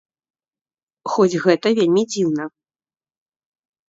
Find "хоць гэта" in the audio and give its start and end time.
1.15-1.67